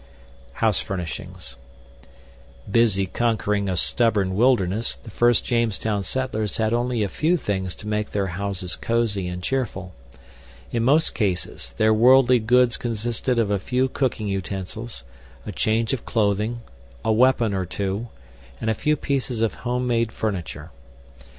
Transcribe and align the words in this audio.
House 0.53 0.79
Furnishings 0.79 1.57
Busy 2.67 3.05
conquering 3.05 3.69
a 3.69 3.77
stubborn 3.77 4.33
wilderness, 4.33 4.95
the 4.95 5.11
first 5.11 5.45
Jamestown 5.45 6.01
settlers 6.01 6.57
had 6.57 6.73
only 6.73 7.03
a 7.03 7.07
few 7.07 7.37
things 7.37 7.75
to 7.75 7.87
make 7.87 8.09
their 8.09 8.25
houses 8.25 8.75
cosy 8.75 9.27
and 9.27 9.43
cheerful. 9.43 9.93
In 10.71 10.83
most 10.83 11.13
cases, 11.13 11.75
their 11.77 11.93
worldly 11.93 12.39
goods 12.39 12.77
consisted 12.77 13.37
of 13.37 13.51
a 13.51 13.59
few 13.59 13.87
cooking 13.87 14.27
utensils, 14.27 15.03
a 15.45 15.51
change 15.51 15.93
of 15.93 16.03
clothing, 16.03 16.61
a 17.05 17.13
weapon 17.13 17.53
or 17.53 17.67
two, 17.67 18.07
and 18.59 18.71
a 18.71 18.73
few 18.73 18.95
pieces 18.95 19.43
of 19.43 19.53
homemade 19.53 20.11
furniture. 20.11 20.71